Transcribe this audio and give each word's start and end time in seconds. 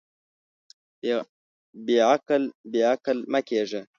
بېعقل، 1.87 2.43
بېعقل 2.71 3.17
مۀ 3.31 3.39
کېږه. 3.49 3.81